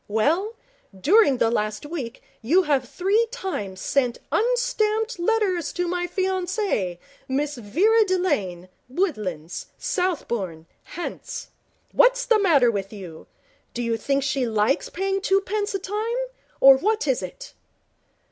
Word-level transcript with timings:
Well, 0.07 0.55
during 0.99 1.37
the 1.37 1.51
last 1.51 1.85
week 1.85 2.23
you 2.41 2.63
have 2.63 2.89
three 2.89 3.27
times 3.29 3.81
sent 3.81 4.17
unstamped 4.31 5.19
letters 5.19 5.71
to 5.73 5.87
my 5.87 6.07
fiancee, 6.07 6.97
Miss 7.27 7.53
Vera 7.53 8.03
Delane, 8.05 8.67
Woodlands, 8.89 9.67
Southbourne, 9.77 10.65
Hants. 10.97 11.51
What's 11.91 12.25
the 12.25 12.39
matter 12.39 12.71
with 12.71 12.91
you? 12.91 13.27
Do 13.75 13.83
you 13.83 13.95
think 13.95 14.23
she 14.23 14.47
likes 14.47 14.89
paying 14.89 15.21
twopence 15.21 15.75
a 15.75 15.79
time, 15.79 16.15
or 16.59 16.77
what 16.77 17.07
is 17.07 17.21
it?' 17.21 17.53